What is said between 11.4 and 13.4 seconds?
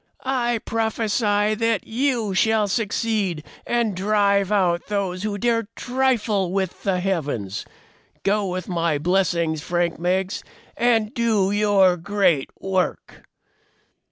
your great work!"